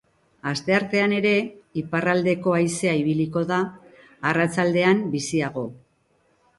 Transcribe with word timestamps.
Asteartean 0.51 1.13
ere, 1.17 1.33
iparraldeko 1.83 2.57
haizea 2.61 2.97
ibiliko 3.05 3.47
da, 3.55 3.63
arratsaldean 4.33 5.09
biziago. 5.17 5.71